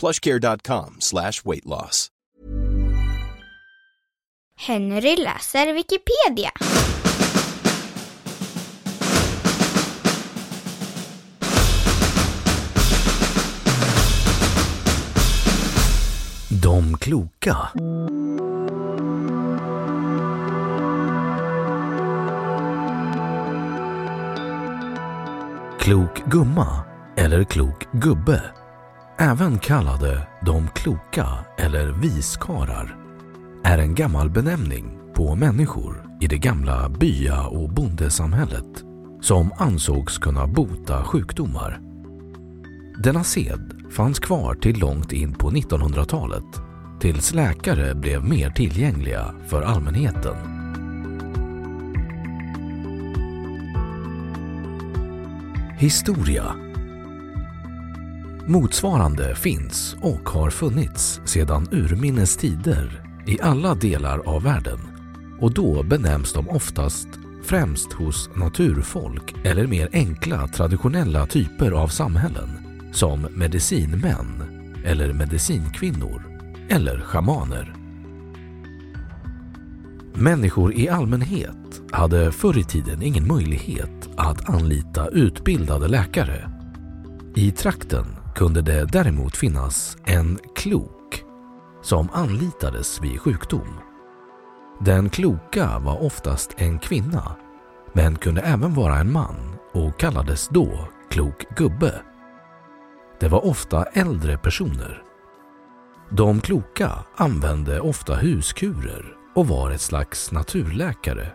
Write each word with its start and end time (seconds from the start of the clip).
Plushcare.com 0.00 0.96
slash 1.00 1.44
weight 1.44 1.66
loss. 1.66 2.08
Henry 4.56 5.16
läser 5.16 5.72
Wikipedia. 5.74 6.50
De 16.48 16.96
kloka. 16.98 17.56
Klok 25.78 26.22
gumma 26.26 26.84
eller 27.16 27.44
klok 27.44 27.86
gubbe, 27.92 28.42
även 29.20 29.58
kallade 29.58 30.28
de 30.46 30.68
kloka 30.68 31.26
eller 31.58 31.92
viskarar, 31.92 32.96
är 33.64 33.78
en 33.78 33.94
gammal 33.94 34.30
benämning 34.30 34.98
på 35.14 35.34
människor 35.34 36.04
i 36.20 36.26
det 36.26 36.38
gamla 36.38 36.88
bya 36.88 37.46
och 37.46 37.72
bondesamhället 37.72 38.84
som 39.20 39.50
ansågs 39.56 40.18
kunna 40.18 40.46
bota 40.46 41.04
sjukdomar. 41.04 41.80
Denna 43.04 43.24
sed 43.24 43.72
fanns 43.90 44.18
kvar 44.18 44.54
till 44.54 44.78
långt 44.78 45.12
in 45.12 45.34
på 45.34 45.50
1900-talet 45.50 46.62
tills 47.00 47.34
läkare 47.34 47.94
blev 47.94 48.24
mer 48.24 48.50
tillgängliga 48.50 49.34
för 49.46 49.62
allmänheten. 49.62 50.36
Historia 55.78 56.69
Motsvarande 58.50 59.34
finns 59.34 59.96
och 60.00 60.28
har 60.28 60.50
funnits 60.50 61.20
sedan 61.24 61.68
urminnes 61.70 62.36
tider 62.36 63.02
i 63.26 63.40
alla 63.40 63.74
delar 63.74 64.18
av 64.18 64.42
världen 64.42 64.78
och 65.40 65.54
då 65.54 65.82
benämns 65.82 66.32
de 66.32 66.48
oftast 66.48 67.08
främst 67.44 67.92
hos 67.92 68.30
naturfolk 68.36 69.34
eller 69.44 69.66
mer 69.66 69.88
enkla 69.92 70.48
traditionella 70.48 71.26
typer 71.26 71.72
av 71.72 71.88
samhällen 71.88 72.48
som 72.92 73.26
medicinmän 73.30 74.42
eller 74.84 75.12
medicinkvinnor 75.12 76.22
eller 76.68 77.00
schamaner. 77.00 77.74
Människor 80.14 80.74
i 80.74 80.88
allmänhet 80.88 81.82
hade 81.90 82.32
förr 82.32 82.58
i 82.58 82.64
tiden 82.64 83.02
ingen 83.02 83.28
möjlighet 83.28 84.08
att 84.16 84.48
anlita 84.48 85.08
utbildade 85.08 85.88
läkare. 85.88 86.50
I 87.34 87.50
trakten 87.50 88.19
kunde 88.34 88.62
det 88.62 88.84
däremot 88.84 89.36
finnas 89.36 89.96
en 90.06 90.38
klok 90.54 91.24
som 91.82 92.08
anlitades 92.12 93.00
vid 93.02 93.20
sjukdom. 93.20 93.80
Den 94.80 95.10
kloka 95.10 95.78
var 95.78 96.02
oftast 96.02 96.54
en 96.56 96.78
kvinna 96.78 97.36
men 97.92 98.16
kunde 98.16 98.40
även 98.40 98.74
vara 98.74 98.96
en 98.96 99.12
man 99.12 99.36
och 99.72 100.00
kallades 100.00 100.48
då 100.48 100.88
klok 101.10 101.46
gubbe. 101.56 102.02
Det 103.20 103.28
var 103.28 103.46
ofta 103.46 103.84
äldre 103.84 104.38
personer. 104.38 105.02
De 106.10 106.40
kloka 106.40 106.90
använde 107.16 107.80
ofta 107.80 108.14
huskurer 108.14 109.16
och 109.34 109.48
var 109.48 109.70
ett 109.70 109.80
slags 109.80 110.32
naturläkare. 110.32 111.32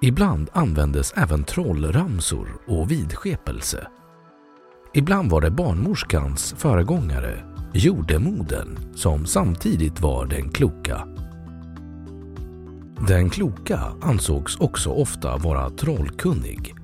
Ibland 0.00 0.50
användes 0.52 1.12
även 1.12 1.44
trollramsor 1.44 2.48
och 2.66 2.90
vidskepelse. 2.90 3.86
Ibland 4.94 5.30
var 5.30 5.40
det 5.40 5.50
barnmorskans 5.50 6.54
föregångare, 6.58 7.44
jordemodern, 7.72 8.78
som 8.94 9.26
samtidigt 9.26 10.00
var 10.00 10.26
den 10.26 10.48
kloka. 10.48 11.08
Den 13.08 13.30
kloka 13.30 13.80
ansågs 14.00 14.56
också 14.56 14.90
ofta 14.90 15.36
vara 15.36 15.70
trollkunnig. 15.70 16.74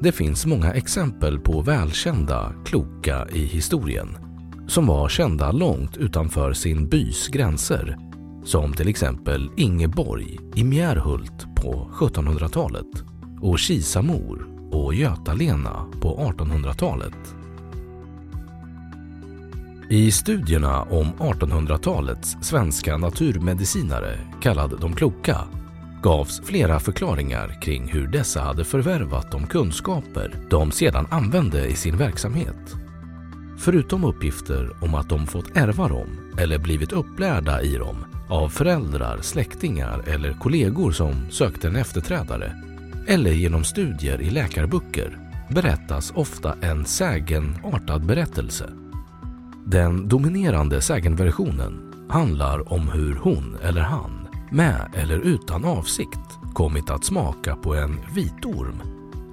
Det 0.00 0.12
finns 0.12 0.46
många 0.46 0.72
exempel 0.72 1.38
på 1.38 1.60
välkända 1.60 2.52
kloka 2.64 3.28
i 3.28 3.44
historien 3.44 4.08
som 4.68 4.86
var 4.86 5.08
kända 5.08 5.52
långt 5.52 5.96
utanför 5.96 6.52
sin 6.52 6.88
bys 6.88 7.28
gränser 7.28 7.98
som 8.44 8.72
till 8.72 8.88
exempel 8.88 9.50
Ingeborg 9.56 10.38
i 10.54 10.64
Mjärhult 10.64 11.46
på 11.56 11.90
1700-talet 11.94 13.04
och 13.40 13.58
Kisamor 13.58 14.57
och 14.70 14.94
Göta-Lena 14.94 15.86
på 16.00 16.32
1800-talet. 16.38 17.34
I 19.90 20.10
studierna 20.10 20.82
om 20.82 21.06
1800-talets 21.18 22.36
svenska 22.42 22.96
naturmedicinare 22.96 24.18
kallad 24.40 24.80
de 24.80 24.92
kloka 24.92 25.38
gavs 26.02 26.40
flera 26.44 26.80
förklaringar 26.80 27.60
kring 27.62 27.88
hur 27.88 28.06
dessa 28.06 28.40
hade 28.40 28.64
förvärvat 28.64 29.30
de 29.30 29.46
kunskaper 29.46 30.46
de 30.50 30.70
sedan 30.70 31.06
använde 31.10 31.66
i 31.66 31.74
sin 31.74 31.96
verksamhet. 31.96 32.76
Förutom 33.58 34.04
uppgifter 34.04 34.84
om 34.84 34.94
att 34.94 35.08
de 35.08 35.26
fått 35.26 35.56
ärva 35.56 35.88
dem 35.88 36.08
eller 36.38 36.58
blivit 36.58 36.92
upplärda 36.92 37.62
i 37.62 37.76
dem 37.76 37.96
av 38.28 38.48
föräldrar, 38.48 39.18
släktingar 39.22 40.02
eller 40.06 40.32
kollegor 40.32 40.92
som 40.92 41.30
sökte 41.30 41.68
en 41.68 41.76
efterträdare 41.76 42.52
eller 43.08 43.30
genom 43.30 43.64
studier 43.64 44.20
i 44.20 44.30
läkarböcker 44.30 45.18
berättas 45.48 46.12
ofta 46.14 46.54
en 46.60 46.84
sägenartad 46.84 48.06
berättelse. 48.06 48.70
Den 49.66 50.08
dominerande 50.08 50.80
sägenversionen 50.80 51.92
handlar 52.08 52.72
om 52.72 52.88
hur 52.88 53.14
hon 53.14 53.56
eller 53.62 53.80
han, 53.80 54.28
med 54.50 54.90
eller 54.94 55.18
utan 55.18 55.64
avsikt, 55.64 56.38
kommit 56.54 56.90
att 56.90 57.04
smaka 57.04 57.56
på 57.56 57.74
en 57.74 58.00
vitorm 58.14 58.82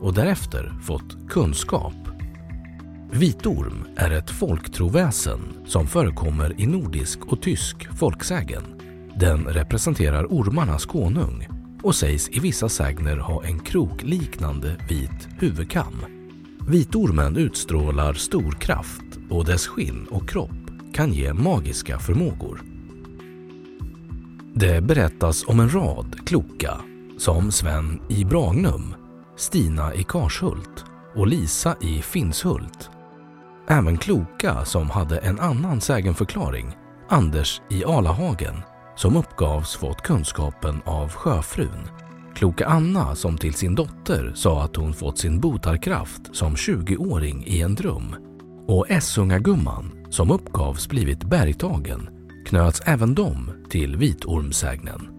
och 0.02 0.14
därefter 0.14 0.74
fått 0.84 1.30
kunskap. 1.30 1.94
Vitorm 3.12 3.88
är 3.96 4.12
ett 4.12 4.30
folktroväsen 4.30 5.40
som 5.66 5.88
förekommer 5.88 6.62
i 6.62 6.68
nordisk 6.68 7.26
och 7.26 7.42
tysk 7.42 7.88
folksägen. 8.00 8.64
Den 9.16 9.46
representerar 9.46 10.26
ormarnas 10.26 10.86
konung 10.86 11.55
och 11.86 11.96
sägs 11.96 12.30
i 12.30 12.40
vissa 12.40 12.70
sägner 12.70 13.18
ha 13.18 13.44
en 13.44 13.60
krokliknande 13.60 14.78
vit 14.90 15.28
huvudkam. 15.40 16.06
Vitormen 16.68 17.38
utstrålar 17.38 18.14
stor 18.14 18.52
kraft 18.52 19.06
och 19.30 19.46
dess 19.46 19.68
skinn 19.68 20.08
och 20.10 20.30
kropp 20.30 20.52
kan 20.94 21.14
ge 21.14 21.34
magiska 21.34 22.00
förmågor. 22.00 22.62
Det 24.54 24.82
berättas 24.82 25.48
om 25.48 25.60
en 25.60 25.74
rad 25.74 26.16
kloka 26.26 26.82
som 27.18 27.52
Sven 27.52 28.02
i 28.10 28.26
Bragnum, 28.26 28.96
Stina 29.38 29.94
i 29.94 30.04
Karshult 30.04 30.86
och 31.16 31.28
Lisa 31.28 31.76
i 31.82 32.02
Finshult. 32.02 32.90
Även 33.68 33.98
kloka 33.98 34.66
som 34.66 34.90
hade 34.90 35.18
en 35.18 35.40
annan 35.40 35.82
sägenförklaring, 35.82 36.78
Anders 37.10 37.62
i 37.70 37.86
Alahagen, 37.86 38.56
som 38.96 39.18
uppgavs 39.18 39.76
fått 39.76 40.02
kunskapen 40.02 40.82
av 40.86 41.12
sjöfrun. 41.12 41.90
Kloka 42.36 42.66
Anna 42.66 43.16
som 43.16 43.38
till 43.38 43.54
sin 43.54 43.76
dotter 43.76 44.32
sa 44.36 44.64
att 44.64 44.76
hon 44.76 44.94
fått 44.94 45.18
sin 45.18 45.40
botarkraft 45.40 46.22
som 46.36 46.56
20-åring 46.56 47.44
i 47.48 47.62
en 47.62 47.76
dröm. 47.76 48.16
Och 48.68 48.90
Essunga-gumman 48.90 50.06
som 50.10 50.32
uppgavs 50.32 50.88
blivit 50.90 51.24
bergtagen 51.24 52.10
knöts 52.46 52.82
även 52.86 53.16
de 53.16 53.52
till 53.70 53.96
vitormsägnen. 53.98 55.10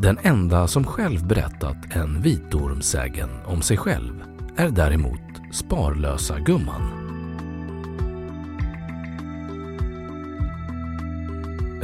Den 0.00 0.18
enda 0.22 0.68
som 0.68 0.84
själv 0.84 1.26
berättat 1.26 1.76
en 1.90 2.22
vitormsägen 2.22 3.30
om 3.46 3.62
sig 3.62 3.76
själv 3.76 4.22
är 4.56 4.70
däremot 4.70 5.20
Sparlösa 5.52 6.38
gumman. 6.38 7.03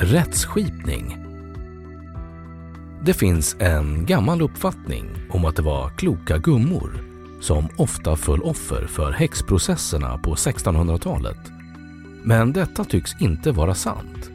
Rättsskipning 0.02 1.18
Det 3.02 3.14
finns 3.14 3.56
en 3.58 4.06
gammal 4.06 4.42
uppfattning 4.42 5.06
om 5.30 5.44
att 5.44 5.56
det 5.56 5.62
var 5.62 5.88
kloka 5.88 6.38
gummor 6.38 7.04
som 7.40 7.68
ofta 7.76 8.16
föll 8.16 8.42
offer 8.42 8.86
för 8.86 9.12
häxprocesserna 9.12 10.18
på 10.18 10.34
1600-talet. 10.34 11.36
Men 12.22 12.52
detta 12.52 12.84
tycks 12.84 13.20
inte 13.20 13.52
vara 13.52 13.74
sant. 13.74 14.30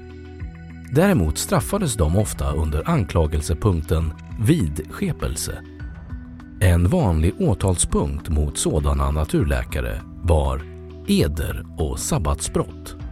Däremot 0.92 1.38
straffades 1.38 1.96
de 1.96 2.16
ofta 2.16 2.52
under 2.52 2.90
anklagelsepunkten 2.90 4.14
vidskepelse. 4.40 5.64
En 6.60 6.88
vanlig 6.88 7.34
åtalspunkt 7.40 8.30
mot 8.30 8.58
sådana 8.58 9.12
naturläkare 9.12 10.02
var 10.24 10.62
eder 11.08 11.66
och 11.78 12.00
sabbatsbrott. 12.00 13.05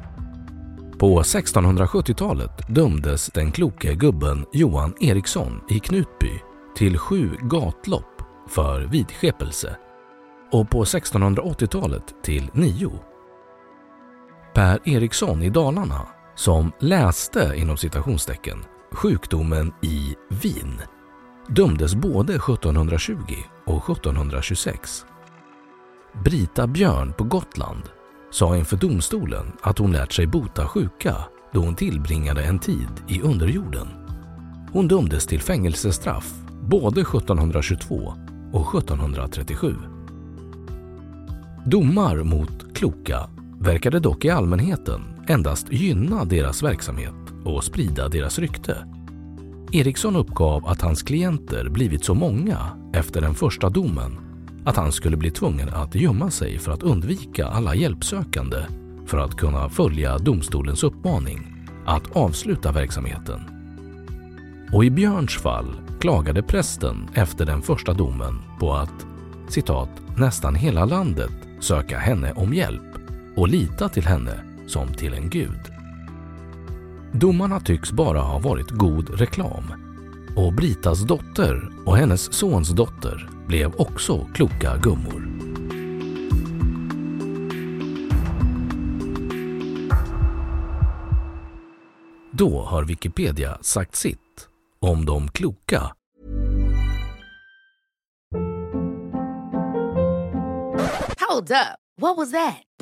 På 1.04 1.22
1670-talet 1.22 2.76
dömdes 2.76 3.28
den 3.28 3.52
kloke 3.52 3.96
gubben 3.96 4.46
Johan 4.52 4.94
Eriksson 5.00 5.62
i 5.70 5.80
Knutby 5.80 6.40
till 6.76 6.98
sju 6.98 7.30
gatlopp 7.42 8.22
för 8.50 8.82
vidskepelse 8.82 9.78
och 10.52 10.70
på 10.70 10.84
1680-talet 10.84 12.24
till 12.24 12.52
nio. 12.54 12.92
Per 14.54 14.80
Eriksson 14.90 15.44
i 15.44 15.50
Dalarna 15.50 16.08
som 16.36 16.72
läste 16.80 17.54
inom 17.56 17.78
citationstecken 17.78 18.64
sjukdomen 18.92 19.74
i 19.82 20.16
vin 20.30 20.82
dömdes 21.48 21.96
både 21.96 22.36
1720 22.36 23.16
och 23.66 23.90
1726. 23.90 25.06
Brita 26.26 26.68
Björn 26.68 27.14
på 27.14 27.24
Gotland 27.24 27.84
sa 28.34 28.58
inför 28.58 28.78
domstolen 28.78 29.52
att 29.62 29.78
hon 29.78 29.92
lärt 29.92 30.14
sig 30.14 30.28
bota 30.28 30.68
sjuka 30.68 31.16
då 31.52 31.60
hon 31.60 31.76
tillbringade 31.76 32.44
en 32.44 32.60
tid 32.60 32.90
i 33.08 33.22
underjorden. 33.22 33.88
Hon 34.72 34.88
dömdes 34.88 35.28
till 35.28 35.42
fängelsestraff 35.42 36.34
både 36.62 37.02
1722 37.02 38.14
och 38.54 38.76
1737. 38.78 39.76
Domar 41.66 42.24
mot 42.24 42.76
kloka 42.76 43.30
verkade 43.60 44.00
dock 44.00 44.26
i 44.26 44.30
allmänheten 44.30 45.02
endast 45.28 45.72
gynna 45.72 46.26
deras 46.26 46.64
verksamhet 46.64 47.16
och 47.46 47.64
sprida 47.64 48.10
deras 48.10 48.40
rykte. 48.40 48.78
Eriksson 49.72 50.16
uppgav 50.16 50.66
att 50.66 50.82
hans 50.82 51.04
klienter 51.04 51.70
blivit 51.70 52.06
så 52.06 52.14
många 52.14 52.60
efter 52.94 53.22
den 53.22 53.36
första 53.36 53.70
domen 53.70 54.23
att 54.66 54.76
han 54.76 54.92
skulle 54.92 55.18
bli 55.18 55.32
tvungen 55.32 55.70
att 55.70 55.96
gömma 55.96 56.32
sig 56.32 56.58
för 56.60 56.72
att 56.72 56.84
undvika 56.84 57.48
alla 57.48 57.76
hjälpsökande 57.76 58.58
för 59.06 59.18
att 59.18 59.36
kunna 59.36 59.70
följa 59.70 60.18
domstolens 60.18 60.84
uppmaning 60.84 61.68
att 61.86 62.16
avsluta 62.16 62.72
verksamheten. 62.72 63.42
Och 64.72 64.86
i 64.86 64.90
Björns 64.90 65.38
fall 65.38 65.76
klagade 66.00 66.44
prästen 66.44 67.10
efter 67.14 67.46
den 67.46 67.62
första 67.62 67.94
domen 67.94 68.42
på 68.60 68.74
att 68.74 69.06
citat, 69.48 69.90
nästan 70.18 70.56
hela 70.56 70.86
landet 70.86 71.32
söka 71.60 71.98
henne 71.98 72.34
om 72.34 72.54
hjälp 72.54 72.82
och 73.36 73.48
lita 73.48 73.90
till 73.90 74.06
henne 74.06 74.44
som 74.68 74.88
till 74.88 75.14
en 75.14 75.30
gud. 75.30 75.60
Domarna 77.12 77.60
tycks 77.60 77.92
bara 77.92 78.20
ha 78.20 78.40
varit 78.40 78.70
god 78.70 79.10
reklam 79.20 79.64
och 80.36 80.54
Britas 80.54 81.02
dotter 81.02 81.70
och 81.86 81.98
hennes 81.98 82.34
sons 82.34 82.70
dotter 82.70 83.33
blev 83.48 83.76
också 83.76 84.28
kloka 84.34 84.78
gummor. 84.78 85.34
Då 92.32 92.62
har 92.62 92.84
Wikipedia 92.84 93.58
sagt 93.62 93.96
sitt 93.96 94.48
om 94.80 95.06
de 95.06 95.28
kloka. 95.28 95.96
Hold 101.30 101.52
up. 101.52 101.80
What 101.98 102.18
was 102.18 102.32
that? 102.32 102.73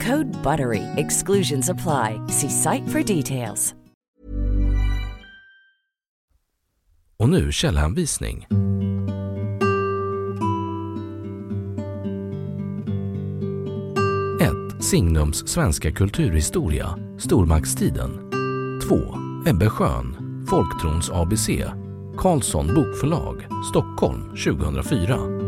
Code 0.00 0.42
BUTTERY. 0.42 0.82
Exclusions 0.96 1.68
apply. 1.68 2.20
See 2.28 2.50
site 2.50 2.88
for 2.88 3.02
details. 3.02 3.74
Och 7.18 7.28
nu 7.28 7.52
källhänvisning. 7.52 8.46
1. 14.40 14.84
Signums 14.84 15.48
svenska 15.48 15.92
kulturhistoria, 15.92 16.98
stormaktstiden. 17.18 18.30
2. 18.88 18.96
Ebbe 19.46 19.68
Schön, 19.68 20.16
Folktrons 20.50 21.10
ABC, 21.10 21.64
Carlsson 22.18 22.74
Bokförlag, 22.74 23.46
Stockholm 23.70 24.22
2004. 24.22 25.39